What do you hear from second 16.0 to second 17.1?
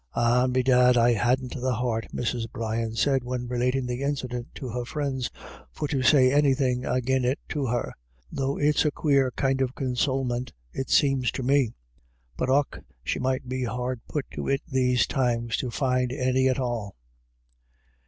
any at all."